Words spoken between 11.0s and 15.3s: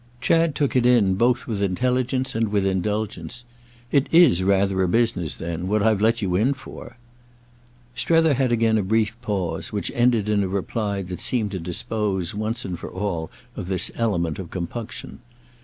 that seemed to dispose once for all of this element of compunction.